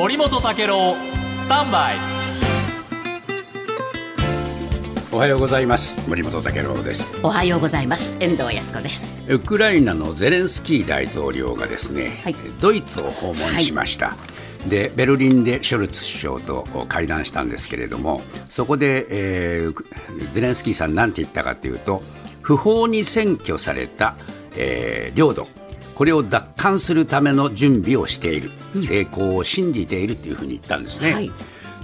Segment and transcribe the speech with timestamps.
[0.00, 0.94] 森本武郎
[1.34, 1.96] スタンバイ。
[5.12, 6.08] おはようございます。
[6.08, 7.12] 森本武郎です。
[7.22, 8.16] おはようございます。
[8.18, 9.20] 遠藤康子です。
[9.30, 12.36] ウクライナのゼレンスキー大統領がですね、はい。
[12.62, 14.16] ドイツを訪問しました、
[14.66, 19.84] でベルリンでショルツ首相と会談したんですけれどもそこで、えー
[20.32, 22.02] ゼレンスキーさんなんて言ったかというと
[22.40, 24.16] 不法に占拠された、
[24.56, 25.46] えー領土
[26.00, 31.12] これを奪還するための準備をしている、成功を信じているというふうに言ったんですね。
[31.12, 31.30] はい。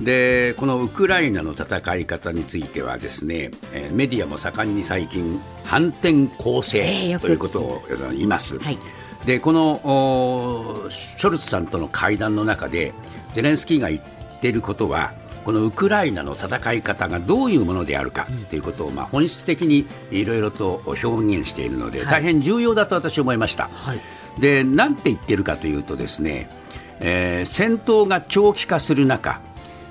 [0.00, 8.58] でこのウクライナの戦い方についてはですね、えーメディアも盛んに最近反転攻勢ということを言います。
[8.58, 8.78] はい。
[9.26, 12.94] でこのおショルツさんとの会談の中で
[13.34, 14.00] ゼレンスキーが言っ
[14.40, 15.12] ていることは
[15.46, 23.68] このウクライナの戦い方がどういうものであるかということを、まあ、本質的にいろいろと表現しているので、大変重要だと私は思いました。
[23.68, 24.00] はい。
[24.40, 26.50] でなんて言ってるかというとですね、
[26.98, 29.40] えー戦闘が長期化する中、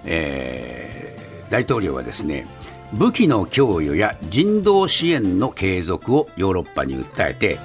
[0.04, 2.48] えー大統領はですね
[2.92, 7.60] 武器の供与や人道支援の継続をヨーロッパに訴えて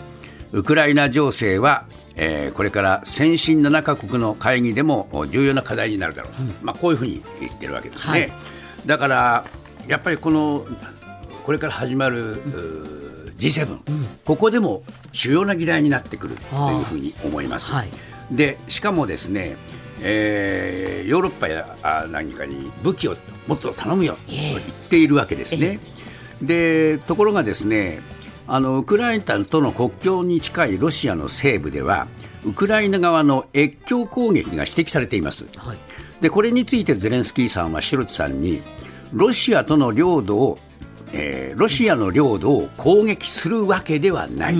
[0.52, 1.86] ウクライナ情勢は、
[2.22, 6.32] えーこれから先進7カ国の会議でも重要な課題になるだろう、
[6.64, 8.12] まあ、こういうふうに言ってるわけですね。
[8.12, 8.32] はい。
[8.84, 9.44] だから
[9.88, 10.66] やっぱりこの
[11.44, 13.78] これから始まる、うー G7、
[14.26, 14.82] ここでも
[15.12, 17.70] 主要な議題になってくるというふうに思います。
[17.70, 17.88] はい。
[18.30, 19.56] でしかもですね、
[20.02, 24.60] えーヨーロッパやあ何かに武器をもっと頼むよと言っ
[24.90, 25.78] ているわけですね。
[26.42, 28.00] でところがですね
[28.52, 32.08] あのウクライナとの国境に近いロシアの西部では
[32.44, 35.46] ウクライナ側の越境攻撃が指摘されています。
[35.56, 35.78] はい
[36.20, 38.60] でこれについてゼレンスキーさんはシュルツさんに
[39.12, 40.58] ロシアとの領土を、
[41.14, 44.58] えーロシアの領土を攻撃するわけではない、う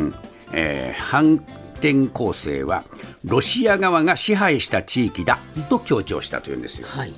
[0.00, 0.14] ん
[0.52, 1.34] えー反
[1.74, 2.84] 転攻勢は
[3.24, 6.86] ロシア側が支配した地域だと強調したというんですよ。
[6.88, 7.12] はい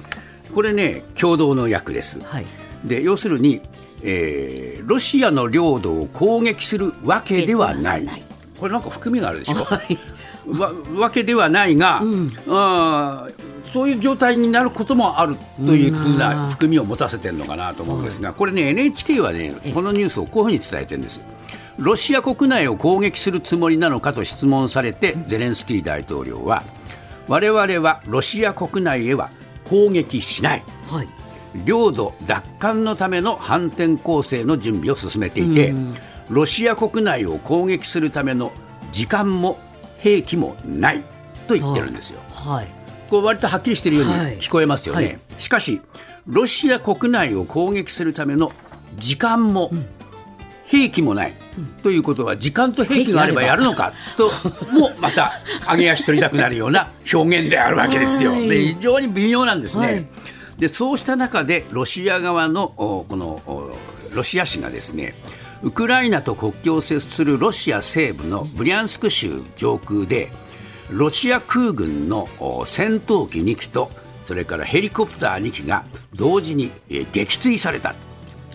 [0.52, 2.20] これね共同の訳です。
[2.20, 2.46] はい
[2.84, 3.60] で要するに、
[4.02, 8.06] えーロシアの領土を攻撃するわけではない。
[8.60, 9.98] これなんか含みがあるでしょ、はい。
[10.46, 12.02] わわけではないが、
[12.48, 13.32] あー
[13.64, 15.36] そういう状態になることもある
[15.66, 21.20] というふうな含みを持たせてるのかなと思うんですが、これね NHK はねこのニュースをこういうふうに伝えてるんです。
[21.78, 26.62] ロシア国内を攻撃するつもりなのかと質問されてゼレンスキー大統領は
[27.26, 29.30] 我々はロシア国内へは
[29.64, 30.64] 攻撃しない。
[30.86, 31.08] はい
[31.64, 35.74] 領土奪還のための反転攻勢の準備を進めていて、
[36.28, 38.52] ロシア国内を攻撃するための
[38.92, 39.58] 時間も
[39.98, 41.02] 兵器もない
[41.46, 42.20] と言ってるんですよ。
[42.30, 42.66] はい
[43.08, 45.04] こう割とはっきりしているようにはい聞こえますよね。
[45.04, 45.80] はいしかし、
[46.26, 48.52] ロシア国内を攻撃するための
[48.96, 49.70] 時間も、
[50.64, 51.34] 兵器もない、
[51.82, 54.30] ということは時間と兵器があればやるのかと
[54.72, 55.32] もまた
[55.70, 58.32] 上げ足取りたくなるような表現であるわけですよ。
[58.32, 60.06] はいで非常に微妙なんですね。
[60.56, 63.76] はいでそうした中でロシア側のおこのお
[64.14, 65.14] ロシア紙がですね
[65.62, 70.30] ウクライナと国境を接するロシア西部のブリャンスク州上空で
[70.90, 73.90] ロシア空軍のお戦闘機2機と
[74.22, 75.84] それからヘリコプター2機が
[76.14, 77.94] 同時にえー撃墜された。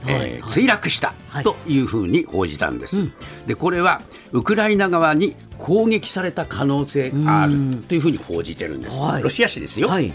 [0.08, 1.14] えー墜落した。
[1.30, 1.44] はい。
[1.44, 3.02] というふうに報じたんです、
[3.46, 4.02] でこれは
[4.32, 7.54] ウクライナ側に攻撃された可能性がある
[7.88, 9.24] というふうに報じてるんです、はい。
[9.24, 10.12] ロシア紙ですよ、はい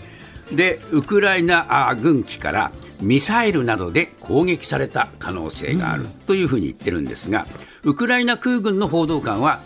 [0.53, 7.47] でウクライナあ軍機からミサイルなどで攻撃された可能性があるというふうに言ってるんですが、
[7.83, 9.61] ウクライナ空軍の報道官は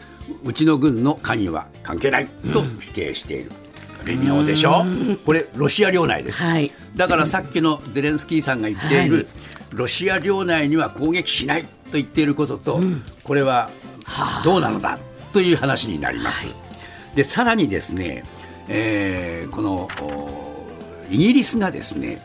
[0.44, 3.52] うちの軍の関与は関係ないと否定している。
[4.06, 4.84] 微妙でしょ？
[5.26, 6.72] これロシア領内です、はい。
[6.96, 9.26] だからさっきのゼレンスキーさんが言っている、はい。
[9.72, 12.80] ロシア領内には攻撃しないと言っていることと、
[13.22, 13.68] これは
[14.42, 14.98] どうなのだ？
[15.32, 16.46] という話になります。
[17.14, 18.24] でさらにですね、
[18.68, 20.49] えーこのお
[21.10, 22.18] イギリスがですね、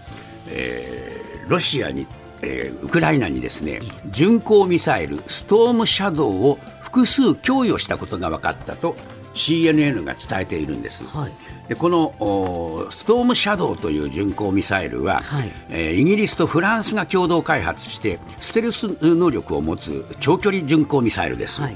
[0.49, 1.15] えー
[1.47, 2.07] ロシアに、
[2.41, 3.79] えーウクライナにですね
[4.09, 8.95] 巡航ミサイルストームシャドウを複数供与したことが分かったと
[9.35, 11.03] CNN が伝えているんです。
[11.05, 11.31] はい
[11.67, 21.61] でこのおストームシャドウという巡航ミサイルは、はいえーイギリスとフランスが共同開発してステルス能力を持つ長距離巡航ミサイルです。
[21.61, 21.75] はい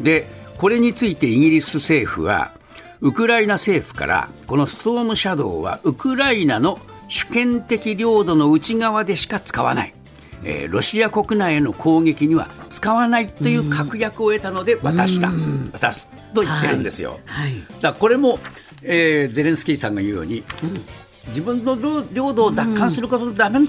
[0.00, 0.28] で
[0.58, 2.52] これについてイギリス政府は
[3.00, 6.78] ウクライナ政府からこのストームシャドウはウクライナの
[7.08, 9.94] 主権的領土の内側でしか使わない、
[10.44, 15.30] えーロシア国内への攻撃には使わないという確約を得たので渡した。
[15.72, 17.20] 渡すと言ってるんですよ。
[17.26, 17.54] はい。
[17.54, 18.38] だからこれも、
[18.82, 20.44] えーゼレンスキーさんが言うように、
[21.28, 23.60] 自分の領領土を奪還することのため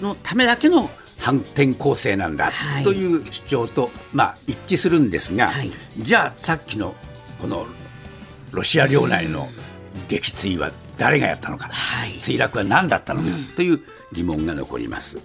[0.00, 2.84] のためだけの反転攻勢なんだはい。
[2.84, 5.72] という主張と、まあ、一致するんですが、はい。
[5.98, 6.94] じゃあさっきの
[7.40, 7.66] この
[8.52, 9.48] ロシア領内の
[10.08, 12.12] 撃墜は誰がやったのか、はい。
[12.12, 13.80] 墜落は何だったのか、という
[14.12, 15.18] 疑問が残ります。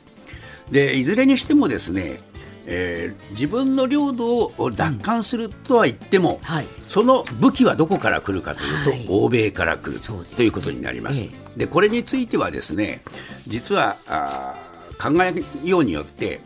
[0.72, 2.20] でいずれにしてもですね、
[2.66, 6.66] えー自分の領土を奪還するとは言っても、はい。
[6.88, 9.06] その武器はどこから来るかというと、はい。
[9.08, 10.00] 欧米から来る
[10.36, 11.24] ということになります。
[11.24, 13.02] えでこれについてはですね
[13.48, 16.42] 実はあー考えようによって、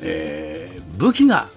[0.00, 1.48] えー武器が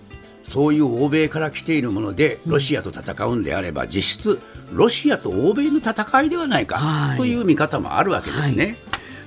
[0.48, 4.40] そういう欧米から来ているものでロシアと戦うんであれば、実質
[4.72, 7.18] ロシアと欧米の戦いではないか、はい。
[7.18, 8.78] という見方もあるわけですね。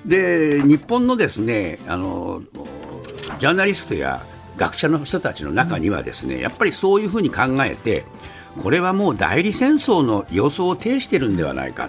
[0.04, 2.42] で日本のですねあの
[3.38, 4.22] ジャーナリストや
[4.56, 8.04] 学者の人たちの中にはですね、やっぱりそういうふうに考えて
[8.62, 11.88] これはもう代理戦争の様相を呈しているんではないか。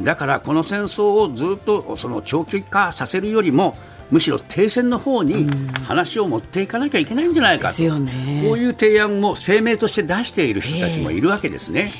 [0.00, 3.76] だからこの戦争をずっとその長期化させるよりも
[4.10, 5.48] むしろ停戦の方に
[5.84, 8.42] 話を持っていかなきゃいけないんじゃないかですよね。
[8.46, 11.92] こういう提案も声明として出している人たちもいるわけですね。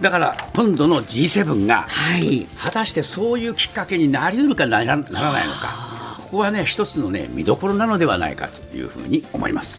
[0.00, 2.46] だから今度の G7 がはい。
[2.58, 9.78] 果たしてそういうきっかけになりうるかならならないのか、ここはね、一つのね、見どころなのではないかというふうに思います。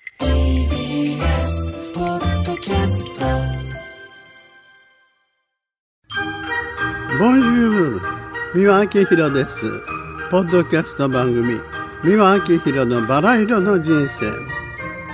[7.20, 8.00] Bonjour
[8.54, 9.62] 三輪明宏です。
[10.30, 11.60] ポッドキャスト番組
[12.04, 14.32] 三輪明宏のバラ色の人生。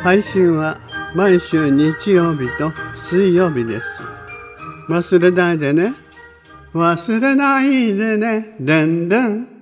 [0.03, 0.77] 配信は
[1.15, 4.12] 毎週日曜日と水曜日です
[4.89, 5.93] 忘れないでね。
[6.73, 8.55] 忘れないでね。
[8.59, 9.52] でんでん。